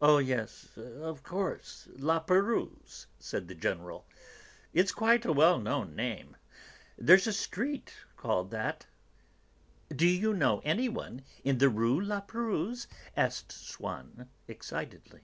[0.00, 4.06] "Oh, yes, of course, La Pérouse," said the General.
[4.72, 6.36] "It's quite a well known name.
[6.96, 8.86] There's a street called that."
[9.88, 12.86] "Do you know anyone in the Rue La Pérouse?"
[13.16, 15.22] asked Swann excitedly.